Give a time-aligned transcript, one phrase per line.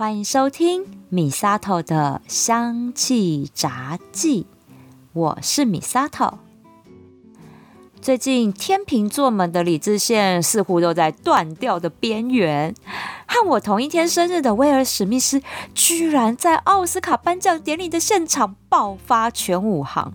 [0.00, 4.46] 欢迎收听米萨头的香气杂记，
[5.12, 6.38] 我是米萨头。
[8.00, 12.74] 最近天秤座们的理智线似乎都在断掉的边缘，
[13.26, 15.42] 和我同一天生日的威尔史密斯，
[15.74, 20.14] 居然在奥斯卡颁奖典礼的现场爆发全武行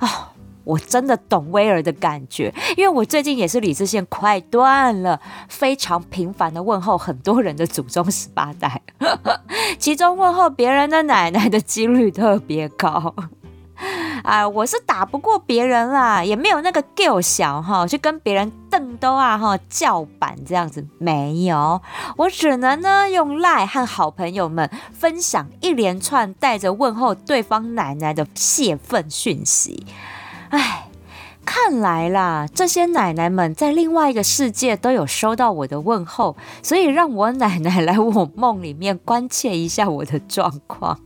[0.00, 0.32] 啊！
[0.64, 8.82] 我真的懂威尔的感觉，因为我最近也是理智线快断了，非常频繁的问候很多人的祖宗十八代，
[9.78, 13.14] 其中问候别人的奶奶的几率特别高。
[14.22, 21.80] 啊，我是打不过别人啦，也没有那个 g 小哈，去跟别人瞪都啊哈叫板这样子没有，
[22.18, 29.86] 我只能呢用赖和好朋友们分享一连串带着问候对方奶奶的泄愤讯息。
[30.50, 30.88] 哎，
[31.44, 41.00] 看来啦，这些奶奶们在另外一个世界都有收到我的问候，所以让我奶奶来我梦里面关切一下我的状况。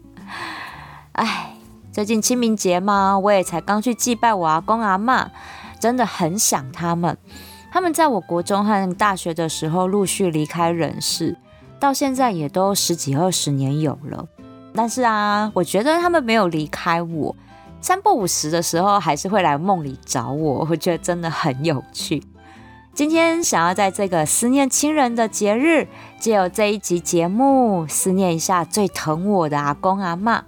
[1.12, 1.54] 哎，
[1.92, 5.30] 最近清明节嘛，我也才刚去祭拜我阿公阿妈，
[5.78, 7.16] 真的很想他们。
[7.70, 11.36] 他们在我国中和大学的时候陆续离开人世，
[11.78, 14.26] 到现在也都十几二十年有了。
[14.74, 17.36] 但是啊，我觉得他们没有离开我。
[17.84, 22.22] 三不五时的时候，还是会来梦里找我，我觉得真的很有趣。
[22.94, 25.86] 今天想要在这个思念亲人的节日，
[26.18, 30.44] 借由这一集节目，思念一下最疼我的阿公阿妈，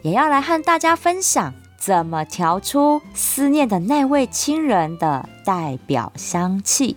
[0.00, 6.96] 也要来和大家分享怎么调出思念的那位亲人的代表香气。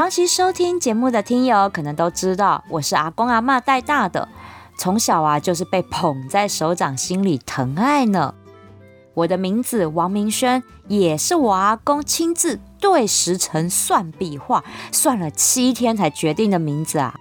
[0.00, 4.26] 长期收听节目的听友可能都知道，我是阿公阿妈带大的。
[4.78, 8.34] 从小啊，就是被捧在手掌心里疼爱呢。
[9.12, 17.14] 我的名字王明轩，也是我阿公亲自对时辰算笔画，算了七天才决定的名字啊。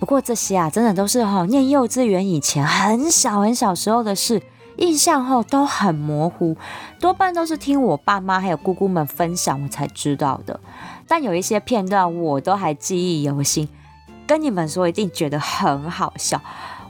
[0.00, 4.42] 不过这些啊，真的都是哈念幼稚园以前很小很小时候的事，
[4.78, 6.56] 印象后都很模糊，
[6.98, 10.58] 多半都是听我爸妈还有姑姑们分享我才知道的。
[11.06, 13.68] 但有一些片段我都还记忆犹新。
[14.26, 16.40] 跟你们说，一定觉得很好笑。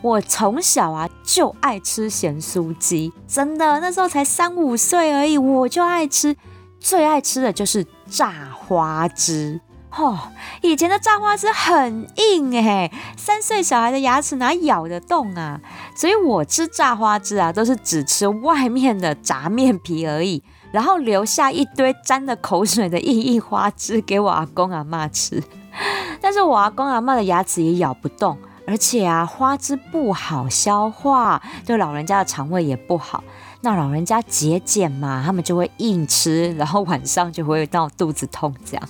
[0.03, 6.37] 我从小啊就爱吃咸酥鸡，真的，那时候才三五岁而已，我就爱吃，
[6.79, 9.61] 最爱吃的就是炸花枝。
[9.97, 10.19] 哦，
[10.61, 15.61] 以前的炸花枝很硬哎，三岁小孩的牙齿哪咬得动啊？
[15.97, 20.43] 所以我吃炸花枝啊，都是只吃外面的炸面皮而已，
[20.75, 25.41] 然后留下一堆沾了口水的硬硬花枝给我阿公阿妈吃。
[26.21, 28.37] 但是我阿公阿妈的牙齿也咬不动，
[28.67, 33.23] 而且啊，花枝不好消化，对老人家的肠胃也不好。
[33.61, 38.89] 那老人家节俭嘛，他们就会硬吃，然后晚上就会闹肚子痛这样。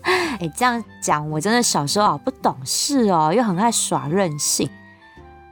[0.40, 4.66] 哎，这样讲我真的小时候啊不懂事哦，又很爱耍任性。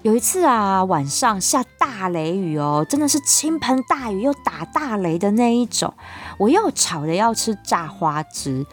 [0.07, 5.93] 有一次啊，晚上下大雷雨哦，真的是倾盆大雨又打大雷的那一种，
[6.39, 8.65] 我又吵着要吃炸花枝。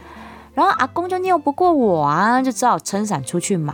[0.54, 3.74] 然后阿公就拗不过我啊，就只好撑伞出去买。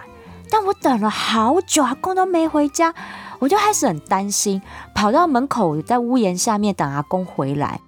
[0.50, 2.94] 但我等了好久，阿公都没回家，
[3.40, 4.62] 我就开始很担心，
[4.96, 7.82] 跑到门口在屋檐下面等阿公回来。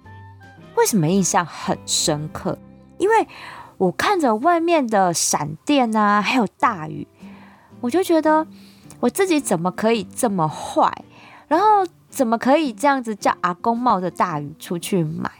[0.76, 2.58] 为什么印象很深刻？
[2.98, 3.26] 因为
[3.78, 7.08] 我看着外面的闪电啊，还有大雨，
[7.80, 8.46] 我就觉得
[9.02, 11.04] 我自己怎么可以这么坏？
[11.48, 11.66] 然后
[12.08, 15.30] 怎么可以这样子叫阿公冒着大雨出去买？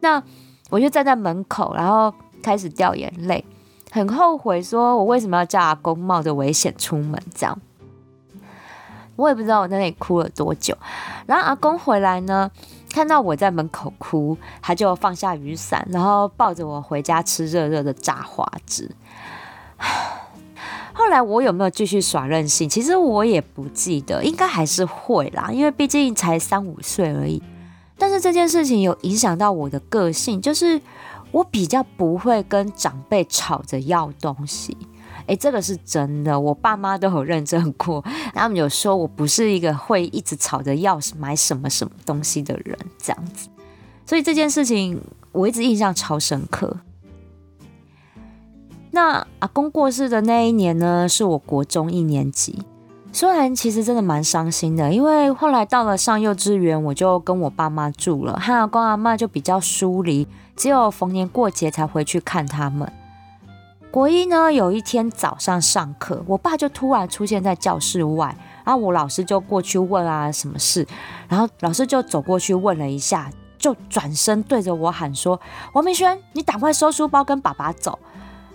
[0.00, 0.22] 那
[0.70, 2.14] 我就站在门口，然后。
[2.42, 3.44] 开始掉眼泪，
[3.90, 7.22] 很后悔，说我为什么要叫阿公冒着危险出门？
[7.34, 7.60] 这样，
[9.14, 10.74] 我也不知道我在那里哭了多久。
[11.26, 12.50] 然后阿公回来呢，
[12.90, 18.90] 看到我在门口哭，他就放下雨伞，然后抱着我回家吃热热的炸花枝。
[21.00, 22.68] 后来我有没有继续耍任性？
[22.68, 27.42] 其实我也不记得，应该还是会啦，因为毕竟才三五岁而已。
[27.96, 30.80] 但是这件事情有影响到我的个性，就是。
[31.32, 34.76] 我比较不会跟长辈吵着要东西，
[35.26, 38.04] 诶，这个是真的，我爸妈都有认证过，
[38.34, 43.48] 他们有说我不是一个会一直吵着要买什么什么东西的人，这样子，
[44.04, 46.76] 所以这件事情我一直印象超深刻。
[48.92, 52.62] 那阿公过世的那一年呢，是我国中一年级。
[53.12, 62.90] 虽然其实真的蛮伤心的，因为后来到了上幼稚园，我就跟我爸妈住了，和阿公阿妈就比较疏离，只有逢年过节才回去看他们。
[63.90, 70.86] 国一呢，有一天早上上课，我爸就突然出现在教室外，然后我老师就过去问啊什么事，
[71.28, 73.28] 然后老师就走过去问了一下，
[73.58, 75.40] 就转身对着我喊说
[75.74, 77.98] ：“王明轩，你赶快收书包，跟爸爸走。”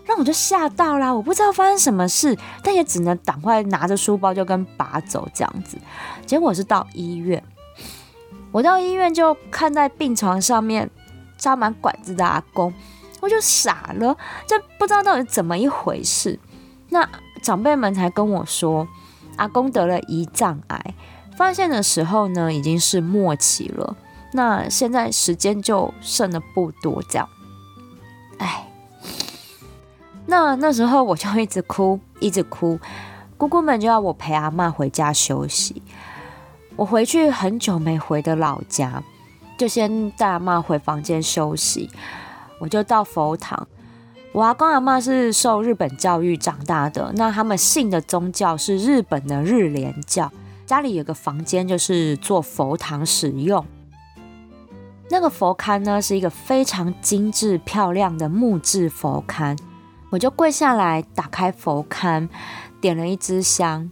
[0.05, 5.77] 让我就吓到啦，我不知道发生什么事，但也只能赶快拿着书包就跟爸走这样子。
[6.27, 7.43] 结果是到医院，
[8.51, 10.89] 我到医院就看在病床上面
[11.37, 12.71] 扎满管子的阿公，
[13.19, 14.15] 我就傻了，
[14.45, 16.39] 这不知道到底怎么一回事。
[16.89, 17.09] 那
[17.41, 18.87] 长辈们才跟我说，
[19.37, 20.93] 阿公得了胰脏癌，
[21.35, 23.97] 发现的时候呢已经是末期了，
[24.33, 27.27] 那现在时间就剩的不多，这样，
[28.37, 28.71] 哎。
[30.27, 32.79] 那那时候我就一直哭， 一直哭，
[33.37, 35.81] 姑姑们就要我陪阿妈回家休息。
[36.75, 39.03] 我回去很久没回的老家，
[39.57, 41.89] 就先带阿妈回房间休息。
[42.59, 43.67] 我就到佛堂，
[44.33, 50.31] 我阿公阿妈是受日本教育长大的，那他们信的宗教是日本的日莲教。
[50.65, 53.63] 家里有个房间就是做佛堂使用，
[55.09, 59.55] 那个佛龛呢是一个非常精致漂亮的木质佛龛。
[60.15, 62.29] 我就跪下来，打开佛龛，
[62.79, 63.91] 点了一支香，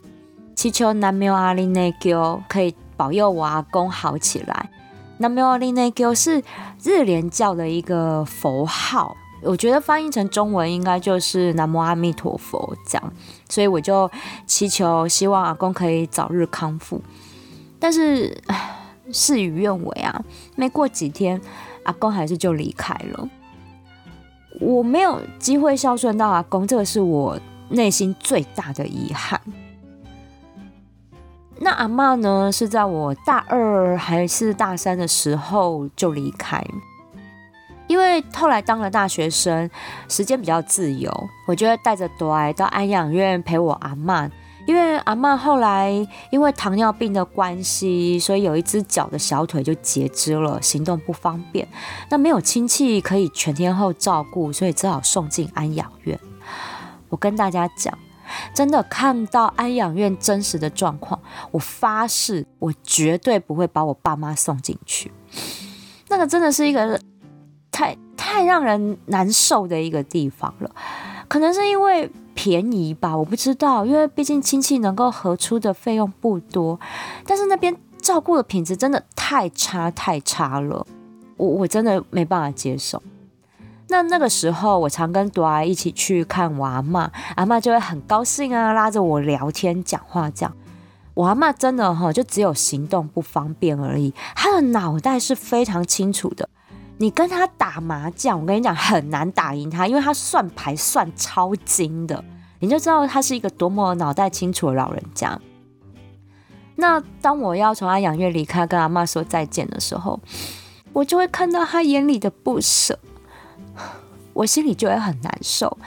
[0.55, 4.69] 祈求南无阿弥内求可以保佑我阿公好起来。
[5.17, 6.41] 南无阿弥内求是
[6.81, 13.13] 日莲教的一个佛号，我觉得翻译成中文应该就是南无阿弥陀佛这样，
[13.49, 14.09] 所以我就
[14.45, 17.01] 祈求希望阿公可以早日康复。
[17.77, 18.41] 但是
[19.11, 20.23] 事与愿违啊，
[20.55, 21.41] 没过几天，
[21.83, 23.27] 阿公还是就离开了。
[24.59, 27.39] 我没有机会孝顺到阿公，这个是我
[27.69, 29.39] 内心最大的遗憾。
[31.59, 32.51] 那阿妈呢？
[32.51, 36.61] 是在我大二还是大三的时候就离开，
[37.87, 39.69] 因为后来当了大学生，
[40.09, 41.11] 时间比较自由，
[41.47, 44.29] 我就会带着朵到安养院陪我阿妈。
[44.65, 45.91] 因为阿妈后来
[46.29, 51.67] 因为糖尿病的关系，所以有一只脚的小腿就截肢了，行动不方便。
[52.09, 56.17] 那没有亲戚可以全天候照顾，所以只好送进安养院。
[57.09, 57.97] 我跟大家讲，
[58.55, 61.19] 真的看到安养院真实的状况，
[61.51, 65.11] 我发誓我绝对不会把我爸妈送进去。
[66.07, 66.99] 那个真的是一个
[67.71, 70.71] 太太让人难受的一个地方了，
[71.33, 72.07] 可能是因为。
[72.35, 76.79] 便宜吧，我不知道，因为毕竟亲戚能够合出的费用不多，
[77.27, 80.85] 但是那边照顾的品质真的太差太差了，
[81.37, 83.01] 我我真的没办法接受。
[83.87, 90.51] 那那个时候，我常跟朵儿一起去看我阿妈，阿妈就会很高兴啊，拉着我聊天讲话这样。
[91.13, 96.49] 我阿妈真的哈，就只有行动不方便而已，她的脑袋是非常清楚的。
[97.03, 102.23] 你跟他打麻将，我跟你讲很难打赢他，因为他算牌算超精的，
[102.59, 105.37] 你就知道他是一个多么脑袋清楚的老人家。
[106.77, 110.17] 那当我要从阿养院离开，跟阿妈说再见的时候，
[110.93, 112.97] 我就会看到他眼里的不舍，
[114.31, 115.77] 我心里就会很难受，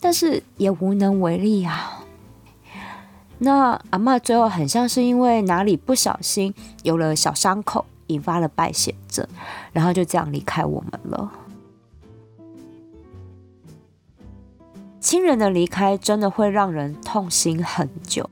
[0.00, 2.00] 但是也无能为力啊。
[3.38, 7.86] 那阿妈最后很像是因为哪里不小心有了小伤口。
[8.08, 9.26] 引发了败血症，
[9.72, 11.30] 然后就这样离开我们了。
[15.00, 18.28] 亲人的离开真的会让人痛心很久。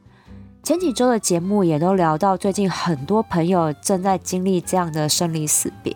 [0.63, 5.95] 前几周的节目也都聊到，最近很多朋友正在经历这样的生离死别。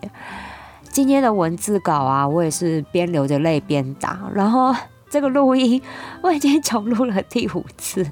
[0.91, 4.29] 今天的文字稿啊，我也是边流着泪边打。
[4.33, 4.75] 然后
[5.09, 5.81] 这个录音
[6.21, 8.05] 我已经重录了第五次，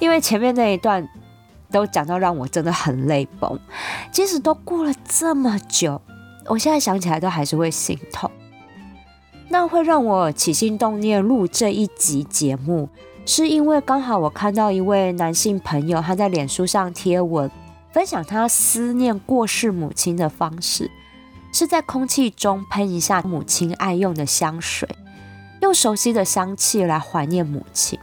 [0.00, 1.08] 因为前面那一段。
[1.70, 3.58] 都讲到让我真的很泪崩，
[4.10, 6.00] 即使都过了这么久，
[6.46, 8.30] 我现在想起来都还是会心痛。
[9.48, 12.88] 那会让我起心动念录这一集节目，
[13.26, 17.50] 是因为刚好我看到一位男性朋友他在脸书上贴文，
[17.92, 20.88] 分享他思念过世母亲的方式，
[21.52, 24.88] 是在空气中喷一下母亲爱用的香水，
[25.62, 27.98] 用熟悉的香气来怀念母亲。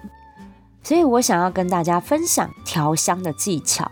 [0.87, 3.91] 所以我想要跟大家分享调香的技巧，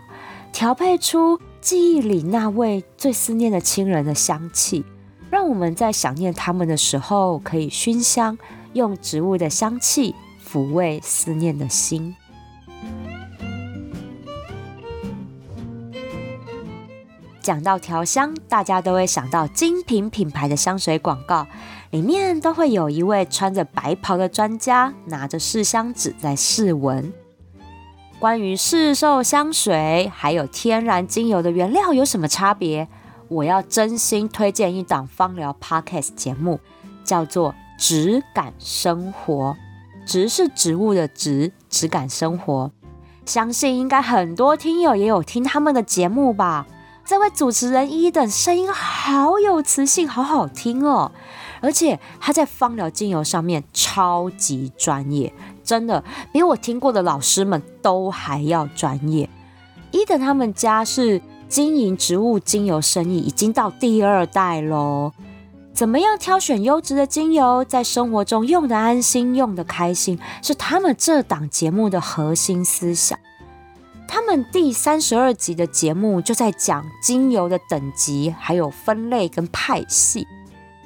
[0.50, 4.82] 调配出记忆里那位最思念的亲人的香气，
[5.28, 8.38] 让我们在想念他们的时候可以熏香，
[8.72, 12.16] 用植物的香气抚慰思念的心。
[17.46, 21.46] 讲到调香，大家都会想到精品品牌的香水广告。
[21.92, 27.12] 里面都会有一位穿着白袍的专家，拿着试香纸在试闻。
[28.18, 32.88] 关于市售香水还有天然精油的原料有什么差别？
[33.28, 36.58] 我要真心推荐一档芳疗 podcast 节目，
[37.04, 39.56] 叫做《质感生活》，
[40.04, 42.72] 植是植物的植，质感生活。
[43.24, 46.66] 相信应该很多听友也有听他们的节目吧。
[47.06, 51.12] 这位主持人伊等声音好有磁性，好好听哦。
[51.60, 55.32] 而且他在芳疗精油上面超级专业，
[55.62, 59.30] 真的比我听过的老师们都还要专业。
[59.92, 65.12] 伊等他们家是经营植物精油生意，已经到第二代喽。
[65.72, 73.16] 怎么样挑选优质的精油，在生活中用的安心、用的开心，是他们这档节目的核心思想。
[74.08, 80.26] 他们第三十二集的节目就在讲精油的等级，还有分类跟派系。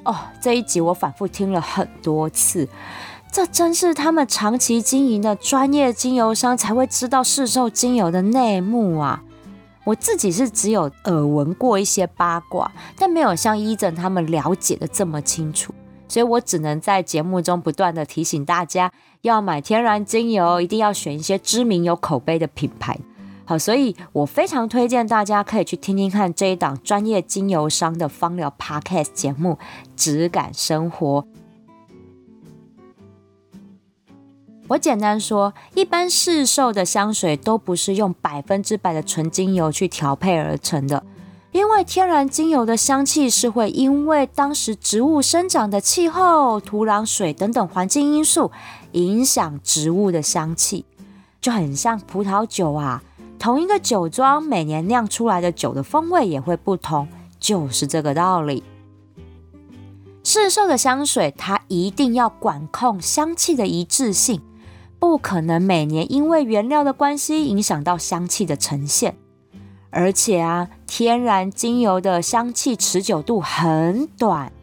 [0.03, 2.67] 哦，这一集我反复听了很多次，
[3.31, 9.21] 这真是他们长期经营的专业精油商才会知道市售精油的内幕啊！
[9.83, 15.73] 我自己是只有耳闻过一些八卦，但没有像伊整他们了解的这么清楚，
[16.07, 22.99] 所以我只能在节目中不断的提醒大家，要买天然精油一定要选一些知名有口碑的品牌。
[23.43, 29.53] 好，所以我非常推荐大家可以去听听看这一档专业精油商的芳疗 Podcast 节目
[29.95, 31.21] 《质感生活》。
[34.69, 41.03] 我简单说，一般市售的香水都不是用百分之百的纯精油去调配而成的，
[41.51, 48.49] 因为天然精油的香气是会因为当时植物生长的气候、土壤、水等等环境因素
[48.93, 50.85] 影响植物的香气，
[51.41, 53.03] 就很像葡萄酒啊。
[53.41, 57.07] 同一个酒庄每年酿出来的酒的风味也会不同，
[57.39, 58.63] 就是这个道理。
[60.23, 64.39] 市售的香水它一定要管控香气的一致性，
[64.99, 69.17] 不可能每年因为原料的关系影响到香气的呈现。
[69.89, 74.53] 而且啊，天然精油的香气持久度很短，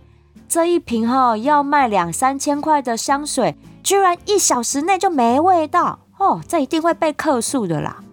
[0.48, 8.04] 这一瓶哈要卖两三千块的香水，居然一小时内就没味道哦，这一定会被客诉的啦。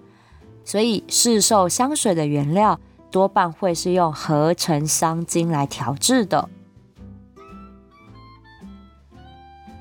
[0.65, 2.79] 所以，市售香水的原料
[3.11, 6.49] 多半会是用合成香精来调制的。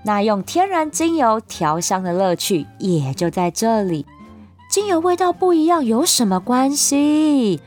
[0.05, 4.05] 那用天然精油调香的乐趣也就在这里。
[4.71, 7.61] 精油味道不一样有什么关系？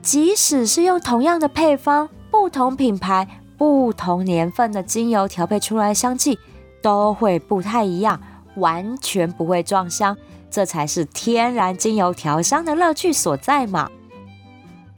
[0.00, 6.38] 即使是用同样的配方，不同品牌、不同年份的精油调配出来香气
[6.80, 8.20] 都会不太一样，
[8.56, 10.16] 完全不会撞香。
[10.52, 13.90] 这才是天然精油调香的乐趣所在嘛！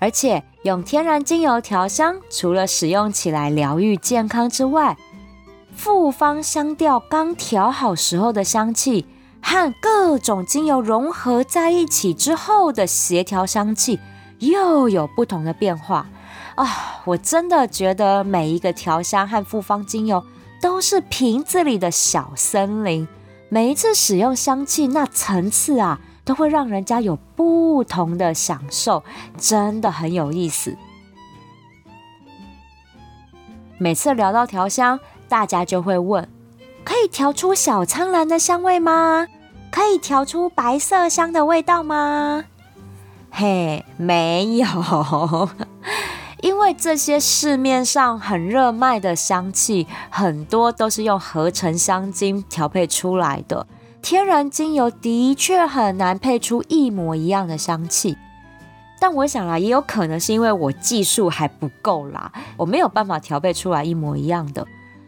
[0.00, 4.96] 而且用天然精油调香，除了使用起来疗愈健康之外，
[5.75, 9.06] 复方香调刚调好时候的香气，
[9.40, 14.00] 和各种精油融合在一起之后的协调香气，
[14.40, 16.08] 又有不同的变化
[16.56, 17.00] 啊！
[17.04, 20.25] 我真的觉得每一个调香和复方精油
[20.61, 23.06] 都是瓶子里的小森林。
[23.54, 29.04] 每一次使用香气，那层次啊，都会让人家有不同的享受，
[29.38, 30.76] 真的很有意思。
[33.78, 36.28] 每次聊到调香，大家就会问：
[36.82, 39.28] 可以调出小苍兰的香味吗？
[39.70, 42.42] 可以调出白色香的味道吗？
[43.30, 44.66] 嘿，没有。
[46.44, 53.66] 因为这些市面上很热卖的香气，很多都是用合成香精调配出来的。
[54.02, 58.18] 天然精油的确很难配出一模一样的香气。
[59.00, 64.66] 但我想啊，也有可能是因为我技术还不够啦，我没有办法调配出来一模一样的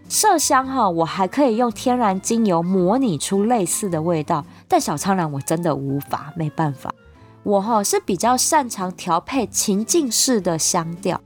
[0.08, 0.88] 麝香哈。
[0.88, 6.94] 我还可以用天然精油模拟出类似的味道，但小苍兰我真的无法，没办法。
[7.46, 11.20] 我哈是比较擅长调配情境式的香调。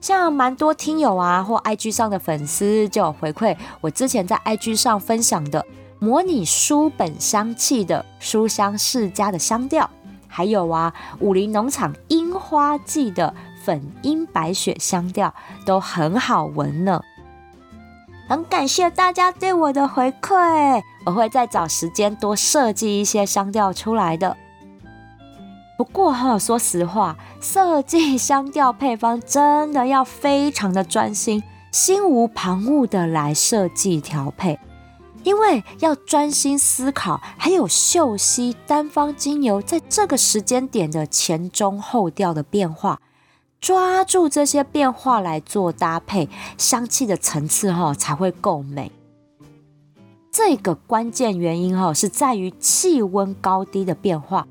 [0.00, 5.66] 像蛮多听友啊，或 IG 上的粉丝就有回馈，我之前在 IG 上分享的
[5.98, 9.90] 模拟书本香气的书香世家的香调，
[10.28, 17.02] 还有啊武林农场樱花季的粉樱白雪香调，都很好闻呢。
[18.28, 24.36] 很感谢大家对我的回馈，我会再找时间多设计一些香调出来的。
[25.76, 34.58] 不过哈，说实话，设计香调配方真的要非常的专心，心无旁骛的来设计调配，
[35.22, 43.02] 因为要专心思考，还有嗅吸单方精油在这个时间点的前中后调的变化，
[43.60, 48.90] 抓住这些变化来做搭配，香气的层次哈才会够美。
[50.32, 54.46] 这个关键原因哈是在于气温高低的变化。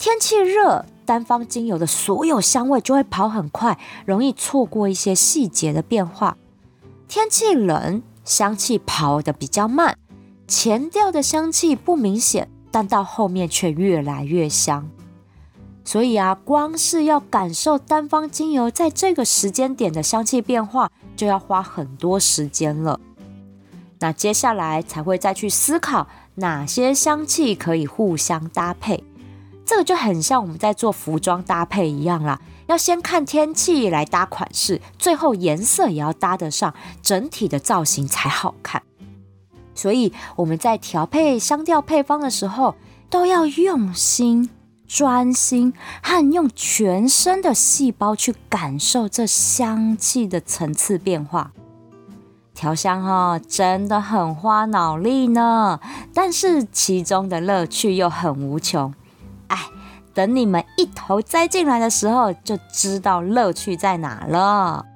[0.00, 6.38] 天气热，单方精油的所有香味就会跑很快，容易错过一些细节的变化。
[7.06, 9.98] 天气冷，香气跑得比较慢，
[10.48, 14.88] 前调的香气不明显，但到后面却越来越香。
[15.84, 22.98] 所以啊，光是要感受单方精油在这个时间点的香气变化，就要花很多时间了。
[23.98, 29.04] 那接下来才会再去思考哪些香气可以互相搭配。
[29.70, 38.82] 这个就很像我们在做服装搭配一样啦，要先看天气来搭款式，最后颜色也要搭得上，整体的造型才好看。
[39.72, 42.74] 所以我们在调配香调配方的时候，
[43.08, 44.50] 都要用心、
[44.88, 45.72] 专心
[46.02, 51.52] 和用全身的细胞去感受这香气的层次变化。
[52.54, 55.78] 调香哈真的很花脑力呢，
[56.12, 58.92] 但是其中的乐趣又很无穷。
[60.12, 64.86] 等你们一头栽进来的时候，就知道乐趣在哪了。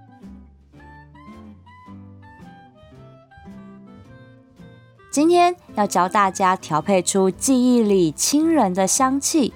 [5.11, 9.55] 今天要教大家调配出记忆里亲人的香气，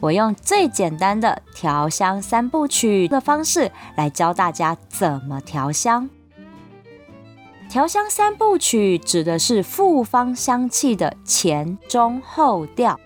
[0.00, 6.08] 我用最简单的调香三部曲的方式来教大家怎么调香。
[7.68, 12.98] 调香三部曲指的是复方香气的前中后调。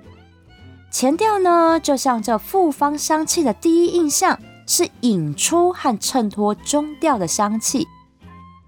[0.95, 7.89] 前调呢，就像这复方香气的第一印象，是引出和衬托中调的香气。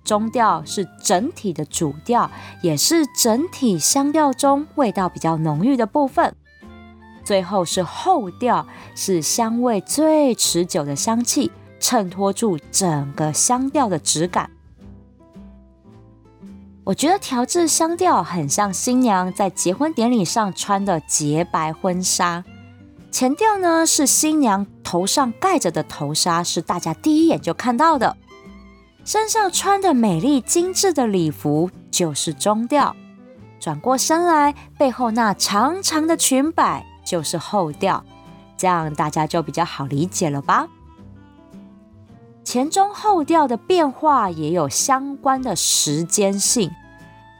[0.02, 2.28] 中调是整体的主调，
[2.64, 6.34] 也是整体香调中味道比较浓郁的部分。
[7.22, 8.66] 最后是后调，
[8.96, 14.50] 是香味最持久的香气，衬托住整个香调的质感。
[16.86, 22.44] 我觉得调制香调很像新娘在结婚典礼上穿的洁白婚纱。
[23.10, 28.16] 前调呢是新娘头上盖着的头纱，是大家第一眼就看到的。
[29.04, 32.94] 身上穿的美丽精致的礼服就是中调。
[33.58, 38.04] 转过身来，背后那长长的裙摆就是后调。
[38.56, 40.68] 这样大家就比较好理解了吧？
[42.46, 46.70] 前中后调的变化也有相关的时间性。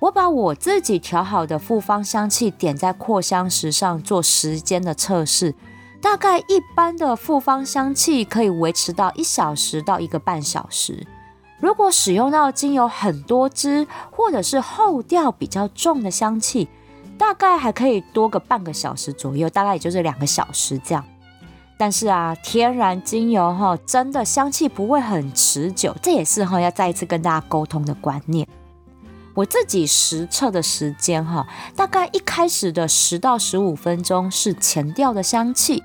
[0.01, 5.55] 我把我自己调好的复方香气点在扩香石上做时间的测试，
[6.03, 11.07] 大概一般的复方香气可以维持到一小时到一个半小时。
[11.61, 16.69] 如果使用到精油很多支，或者是后调比较重的香气，
[17.17, 21.05] 大概还可以多个半个小时左右，大概也就是两个小时这样。
[21.79, 28.49] 但是啊，天然精油哈，真的香气不会很持久，这也是哈要再一次跟大家沟通的观念。
[29.35, 35.83] 我自己实测的时间哈，大概一开始的十到十五分钟是前调的香气，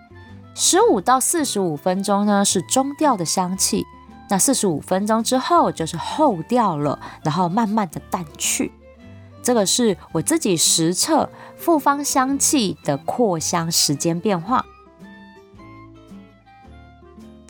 [0.55, 3.85] 十五到四十五分钟呢是中调的香气，
[4.29, 8.71] 那四十五分钟之后就是后调了，然后慢慢的淡去。
[9.43, 14.65] 这个是我自己实测复方香气的扩香时间变化。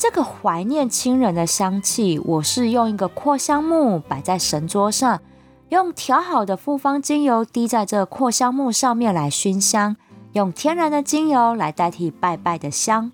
[0.02, 5.22] 这个怀念亲人的香气，我是用一个扩香木摆在神桌上，
[5.70, 9.96] 用调好的复方精油滴在这扩香木上面来熏香，
[10.34, 13.12] 用天然的精油来代替拜拜的香。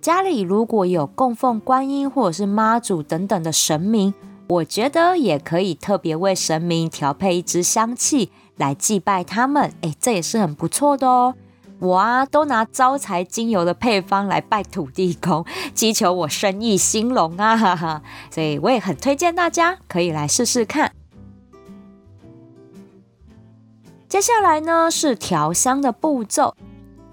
[0.00, 4.14] 家里如果有供奉观音或者是妈祖等等的神明，
[4.46, 11.34] 我觉得也可以特别为神明调配一支香气来祭拜他们，哎，这也是很不错的哦。
[11.80, 17.56] 我啊，都拿招财精油的配方来拜土地公，祈求我生意兴隆啊！
[17.56, 20.92] 哈哈，所以我也很推荐大家可以来试试看。
[24.10, 26.54] 接下来呢是调香的步骤，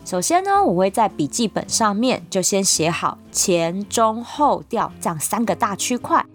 [0.03, 6.25] 首先呢，我会在笔记本上面就先写好前中后调这样三个大区块，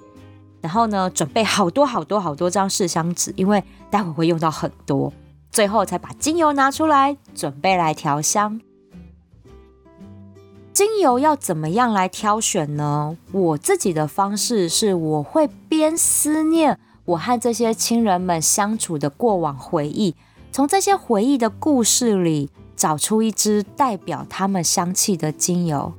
[0.63, 5.13] 然后呢，准备好多好多好多张试香纸，因为待会会用到很多。
[5.53, 8.59] 最后才把精油拿出来，准备来调香。
[10.73, 13.19] 精油要怎么样来挑选呢？
[13.31, 20.15] 我自己的方式是，我会边思念我和这些亲人们相处的过往回忆，
[20.51, 25.93] 从这些回忆的故事里找出一支代表他们香气的精油。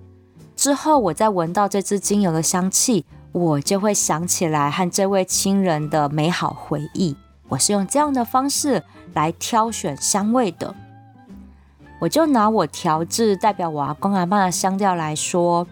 [0.56, 7.16] 之后，我再闻到这支精油的香气，我就会想起来和这位亲人的美好回忆。
[7.50, 8.82] 我是用这样的方式。
[9.14, 10.76] 来挑选香味的，
[12.00, 15.68] 我就拿我调制代表我阿公阿妈的香调来说，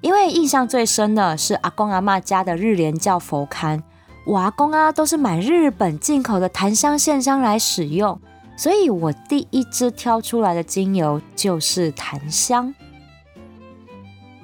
[0.00, 3.82] 因为印象最深的是阿公阿妈家的日莲教佛龛，
[4.26, 8.20] 我阿公啊都是买日本进口的檀香线香来使用，
[8.56, 12.74] 所以我第一支挑出来的精油就是檀香。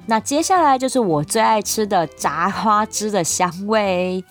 [0.07, 4.23] 那接下来就是我最爱吃的炸花枝的香味。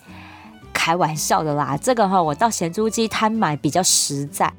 [0.73, 4.51] 开玩笑的啦，这个哈我到咸猪鸡摊买比较实在。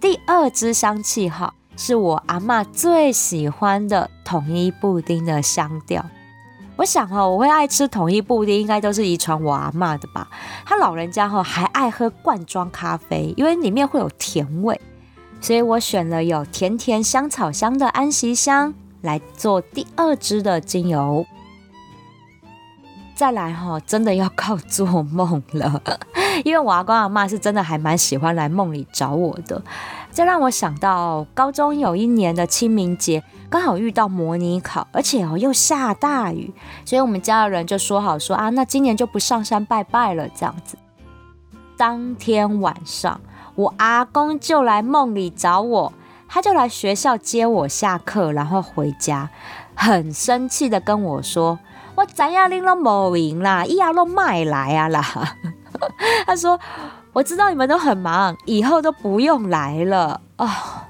[0.00, 6.04] 第二支香气哈，是我阿妈最喜欢的统一布丁的香调。
[6.76, 10.28] 我想哦，我会爱吃统一布丁，应该都是遗传我阿妈的吧。
[10.66, 14.78] 他老人家哈还爱喝罐装咖啡，因为里面会有甜味，
[15.40, 21.24] 所以我选了有甜甜香草香的安息香来做第二支的精油。
[23.16, 25.82] 再来哈，真的要靠做梦了，
[26.44, 29.62] 因为我阿公阿妈是真的还蛮喜欢来梦里找我的。
[30.12, 36.52] 这让我想到高中有一年的清明节，刚好遇到模拟考，而且哦又下大雨，
[36.84, 40.76] 所以我们家的人就说好说啊，那今年就不上山拜拜了这样子。
[41.78, 43.18] 当天晚上，
[43.54, 45.92] 我阿公就来梦里找我，
[46.28, 49.30] 他就来学校接我下课，然后回家，
[49.74, 51.58] 很生气的跟我说。
[51.96, 55.02] 我怎样拎了某赢啦，一样都卖来啊啦。
[56.26, 56.58] 他说
[57.12, 60.88] ：“我知道你们都很忙，以后都不用来了啊。”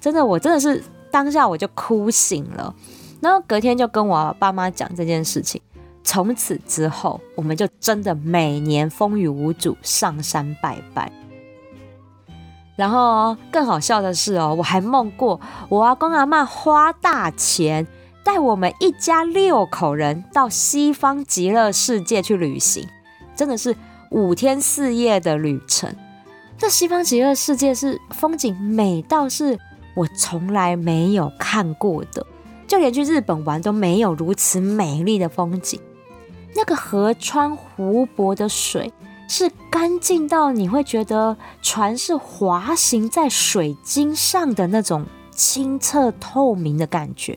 [0.00, 2.74] 真的，我真的是当下我就哭醒了，
[3.20, 5.60] 然后隔天就跟我爸妈讲这件事情。
[6.02, 11.10] 从此之后，我们就真的每年风雨无阻上山拜拜。
[12.76, 17.86] 然后更好笑的是哦，我还梦过我阿公阿妈花大钱。
[18.24, 22.88] 带我们一家六口人到西方极乐世界去旅行，
[23.36, 23.76] 真的是
[24.10, 25.94] 五天四夜的旅程。
[26.56, 29.58] 这西方极乐世界是风景美到是
[29.94, 32.26] 我从来没有看过的，
[32.66, 35.78] 就连去日本玩都没有如此美丽的风景。
[36.56, 38.92] 那个河川湖泊的水
[39.28, 47.36] 是干净到你会觉得船是滑行在水晶上的那种清澈透明的感觉。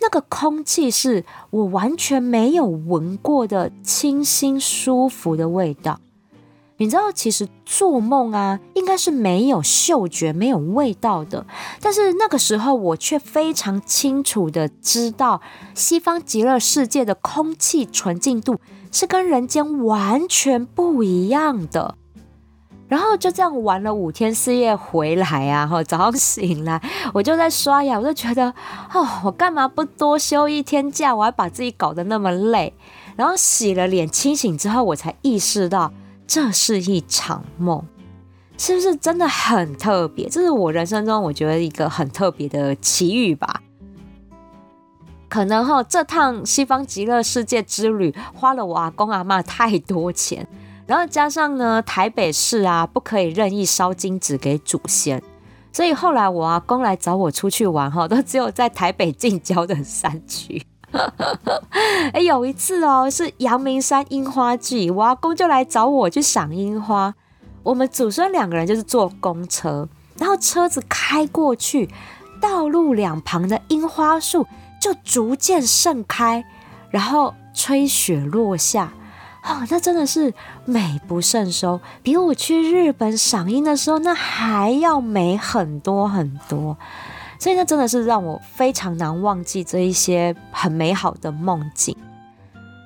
[0.00, 6.00] 那个空气是我完全没有闻过的清新舒服的味道。
[6.78, 11.46] 你知道，其实做梦啊，应该是没有嗅觉、没有味道的。
[11.80, 15.40] 但是那个时候，我却非常清楚的知道，
[15.74, 18.60] 西方极乐世界的空气纯净度
[18.92, 21.96] 是跟人间完全不一样的。
[22.88, 26.80] 然后就这样玩了五天四夜回来啊，哈，早上醒来
[27.12, 28.48] 我就在刷牙，我就觉得，
[28.92, 32.72] 哦，我干嘛不多休一天假，我还把自己搞得那么累。
[33.16, 35.92] 然后洗了脸，清醒之后，我才意识到
[36.26, 37.82] 这是一场梦，
[38.56, 40.28] 是不是真的很特别？
[40.28, 43.62] 这是我人生中我觉得一个很特别的奇遇吧。
[45.28, 50.46] 可能哈，这趟西方极乐世界之旅花了我阿公阿妈太多钱。
[50.86, 55.22] 然后加上呢，台北市啊不可以任意烧金纸给祖先，
[55.72, 60.64] 所以后来我阿公来找我出去玩哈， 都只有在台北近郊的山区。
[62.14, 67.14] 哎，有一次哦，是阳明山樱花季，我阿公就来找我去赏樱花。
[67.64, 71.90] 我们祖孙两个人就是坐公车，然后车子开过去，
[72.40, 74.46] 道路两旁的樱花树
[74.80, 76.44] 就逐渐盛开，
[76.90, 78.92] 然后吹雪落下。
[79.48, 86.76] 哦，那真的是美不胜收，比我去日本赏樱的时候那还要美很多很多，
[87.38, 91.96] 所以那真的是让我非常难忘记这一些很美好的梦境。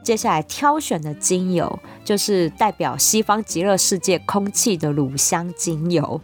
[0.04, 6.20] 接下来挑选的精油就是代表西方极乐世界空气的乳香精油，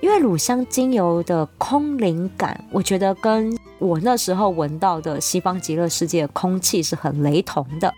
[0.00, 7.92] 因为乳香精油的空灵感，我觉得跟我那时候闻到的西方极乐世界的空气是很雷同的。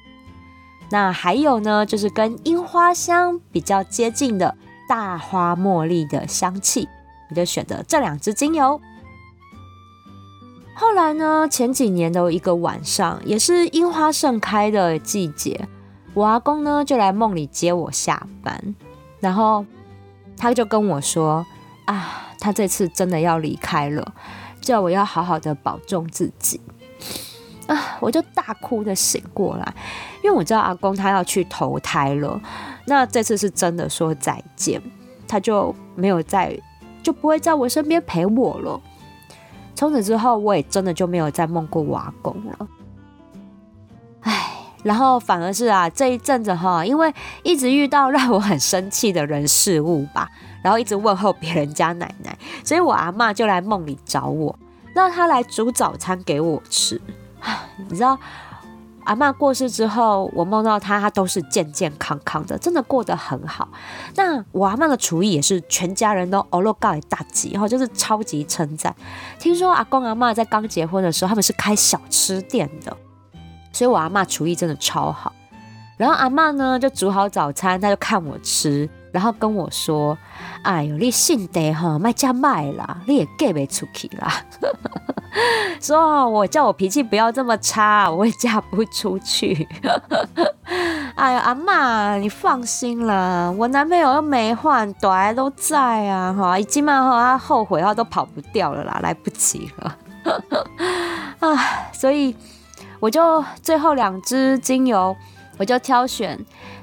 [0.93, 4.55] 那还有呢，就是跟樱花香比较接近的
[4.87, 6.87] 大花茉莉的香气，
[7.31, 8.79] 我就选择这两支精油。
[10.75, 15.67] 后来呢，前几年的一个晚上，也是樱花盛开的季节，
[16.13, 18.75] 我阿公呢就来梦里接我下班，
[19.19, 19.65] 然后
[20.37, 21.47] 他就跟我说
[21.87, 24.13] ：“啊，他这次真的要离开了，
[24.61, 26.61] 叫我要好好的保重自己。”
[27.73, 27.97] 啊！
[28.01, 29.75] 我就大哭的醒过来，
[30.23, 32.41] 因为我知道阿公他要去投胎了。
[32.87, 34.81] 那这次是真的说再见，
[35.27, 36.55] 他就没有再，
[37.03, 38.81] 就不会在我身边陪我了。
[39.75, 42.69] 从此之后，我也真的就没有再梦过我阿公了。
[44.21, 44.51] 唉，
[44.83, 50.29] 然后反而是啊，这一阵子哈，因为一直遇到让我很生气的人事物吧，
[50.63, 54.59] 然后一直问候别人家奶奶，所以我阿妈就来梦里找我，
[54.95, 57.01] 让她来煮早餐给我吃。
[57.89, 58.19] 你知道，
[59.05, 63.69] 阿妈过世之后，我梦到她，她都是健健康康的，真的过得很好。
[64.15, 68.95] 那我阿妈的厨艺也是全家人都欧罗告大吉哈，就是超级称赞。
[69.39, 72.97] 听说阿公阿妈在刚结婚的时候，他们是开小吃店的，
[73.73, 75.33] 所以我阿妈厨艺真的超好。
[75.97, 80.17] 然后阿妈呢就煮好早餐，她就看我吃，然后跟我说
[80.65, 84.45] ：“哎呦，你性地哈卖家卖啦，你也嫁不出去啦。”
[85.81, 89.67] 说我叫我脾气不要这么差，我会嫁不出去。
[91.17, 99.97] 哎呀，阿妈，你放心了，我男朋友又没换，短都在啊，哈，已经嘛哈，他后悔他都跑不掉了啦，来不及了。
[101.41, 101.57] 啊，
[101.93, 102.35] 所以
[103.01, 105.17] 我就最后两支精油，
[105.59, 106.39] 我就挑选。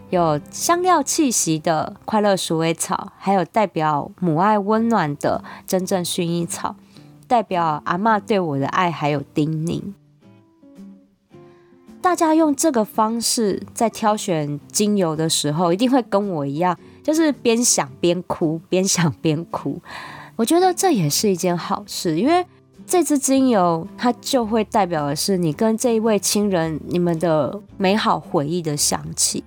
[0.09, 6.75] 有香料气息的快乐鼠尾草，还有代表母爱温暖的真正薰衣草，
[7.29, 9.81] 代表阿妈对我的爱还有叮咛。
[12.01, 19.79] 大家用这个方式在挑选精油的时候，一定会跟我一样，就是边想边哭，边想边哭。
[20.35, 22.43] 我觉得这也是一件好事，因为
[22.87, 29.43] 这支精油它就会代表的是你跟这一位亲人你们的美好回忆的香气。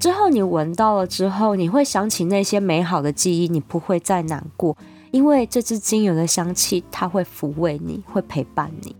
[0.00, 4.76] 之后你闻到了之后，你会想起那些美好的记忆，你不会再难过，
[5.10, 8.94] 因为这支精油的香气，它会抚慰你，会陪伴你，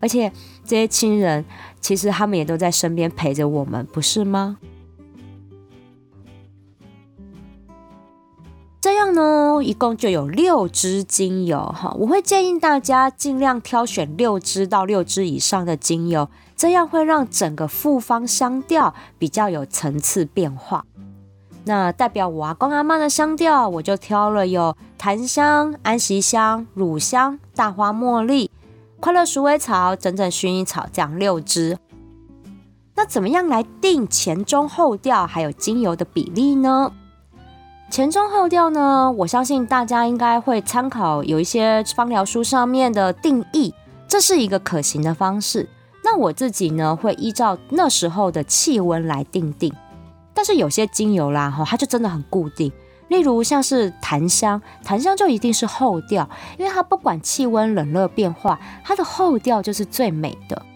[0.00, 0.32] 而且
[0.64, 1.44] 这些亲人
[1.80, 4.58] 其实他们也都在身边陪着我们，不是吗？
[8.80, 16.28] 这样呢，一共就有六支精油哈，我会建议大家尽量挑选六支到六支以上的精油。
[16.54, 20.86] 这样会让整个复方香调比较有层次变化。
[21.68, 28.52] 那代表我阿公阿妈的香调，我就挑了有檀香、安息香、乳香、大花茉莉、
[29.00, 31.76] 快乐鼠尾草、整整薰衣草这样六支。
[32.94, 36.92] 那怎么样来定前中后调还有精油的比例呢？
[37.90, 43.74] 前中后调呢，我相信大家应该会参考有一些芳疗书上面的定义，
[44.06, 45.68] 这是一个可行的方式。
[46.04, 49.72] 那我自己呢，会依照那时候的气温来定定，
[50.36, 52.70] 但是有些精油啦，哈，它就真的很固定。
[53.08, 60.66] 例如像是檀香，檀香就一定是后调，因为它不管气温冷热变化，它的后调就是最美的。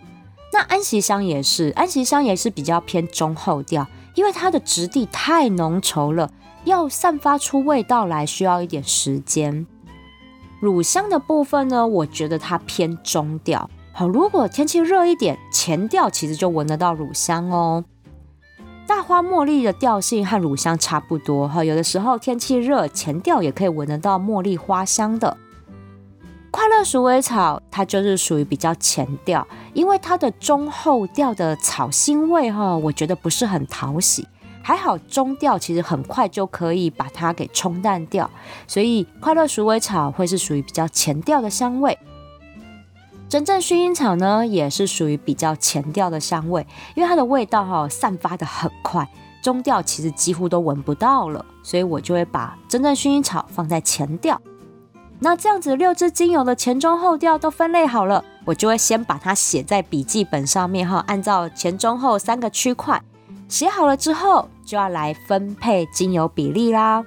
[0.53, 6.31] 那安息香也是，安息香也是比较偏中后调，因为它的质地太浓稠了，
[6.65, 9.67] 要散发出味道来需要一点时间。
[10.61, 13.69] 乳香的部分呢，我觉得它偏中调。
[13.93, 17.85] 好，如果天气热一点，前调其实就闻得到乳香哦。
[18.91, 25.37] 大花茉莉的调性和乳香差不多哈，有的时候天气热，前调也可以闻得到茉莉花香的。
[26.51, 34.27] 快乐鼠尾草它就是属于比较前调，因为它的中后调的草腥味哈，我觉得不是很讨喜。
[34.61, 38.29] 还好中调其实很快就可以把它给冲淡掉，
[38.67, 41.97] 所以快乐鼠尾草会是属于比较前调的香味。
[43.31, 46.67] 真正薰衣草呢，也是属于比较前调的香味，
[46.97, 49.09] 因为它的味道哈散发的很快，
[49.41, 54.43] 中调其实几乎都闻不到了，所以我就会把真正薰衣草放在前调。
[55.21, 63.01] 那这样子六支精油的前中后调都分类好了，我就会先把它写在笔记本上面哈，按照前中后三个区块
[63.47, 67.05] 写好了之后，就要来分配精油比例啦。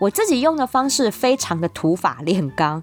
[0.00, 2.82] 我自己用的方式非常的土法炼钢。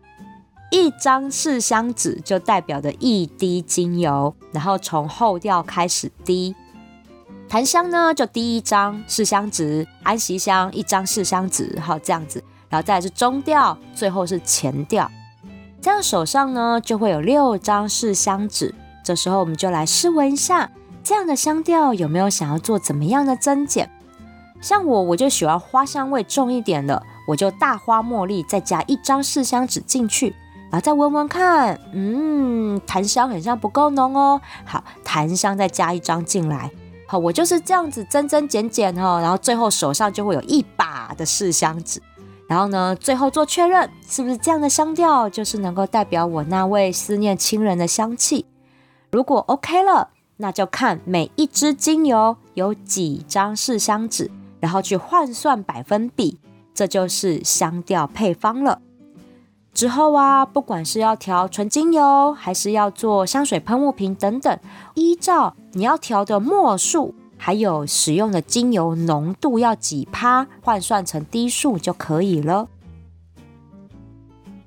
[0.73, 6.55] 一张试香纸就代表着一滴精油，然后从后调开始滴。
[7.47, 15.07] 檀香呢，就第一张试香纸；安息香一张试香纸，好这样子，然后再来是中调，最后是前调。
[15.79, 18.73] 这样手上呢就会有六张试香纸。
[19.05, 20.71] 这时候我们就来试闻一下，
[21.03, 23.91] 这样的香调有没有想要做怎么样的增减？
[24.59, 30.33] 像我，我就喜欢花香味重一点的，我就大花茉莉再加一张试香纸进去。
[30.73, 34.41] 然后再闻闻看，嗯，檀香很像不够浓哦。
[34.65, 36.71] 好，檀香再加一张进来。
[37.05, 39.19] 好，我就是这样子增增减减哦。
[39.21, 42.01] 然后最后手上就会有一把的试香纸。
[42.47, 48.47] 然后呢，最后做确认，是不是这样的香调就是能够代表我那位思念亲人的香气？
[49.11, 56.39] 如果 OK 了，那就看每一支精油有几张试香纸，然后去换算百分比，
[56.73, 58.81] 这就是香调配方了。
[59.73, 64.59] 之后啊，不管是要调纯精油，还是要做香水喷雾瓶等等，
[64.93, 72.67] 依照你要调的墨数，还有使用的精油浓度要几趴，换算成滴数就可以了。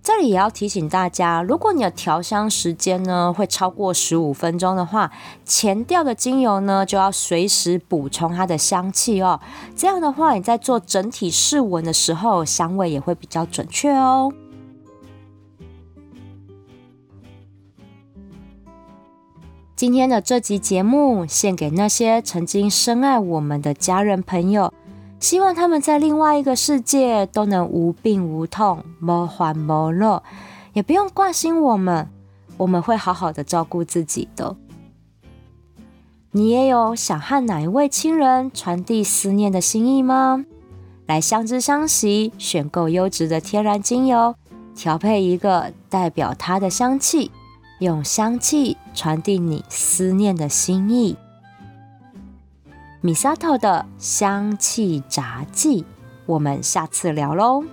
[0.02, 5.10] 这里也要提醒大家，如果你的调香时间呢会超过十五分钟的话，
[5.44, 9.40] 前调的精油呢就要随时补充它的香气哦。
[9.76, 14.32] 这样的话，你在做整体试闻的时候，香味也会比较准确哦。
[19.76, 24.72] 今天的这集节目献给那些曾经深爱我们的家人朋友，
[25.20, 30.22] 希望他们在另外一个世界都能无病无痛、莫欢莫乐，
[30.72, 32.08] 也不用挂心我们，
[32.56, 34.56] 我们会好好的照顾自己的。
[36.30, 40.46] 你也有想和哪一位亲人传递思念的心意吗？
[41.04, 44.34] 来相知相惜，选购优质的天然精油，
[44.74, 47.30] 调配一个代表它的香气，
[47.78, 51.16] 用香气传递你思念的心意。
[53.02, 55.84] 米萨头的香气杂技，
[56.24, 57.64] 我们下次聊喽。